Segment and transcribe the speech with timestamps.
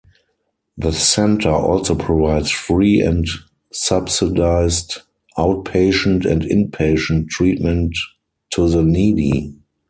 [0.79, 3.27] The centre also provides free and
[3.71, 5.03] subsidised
[5.37, 7.93] out-patient and in-patient treatment
[8.49, 9.53] to the needy.